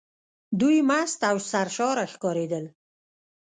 [0.59, 2.65] دوی مست او سرشاره ښکارېدل.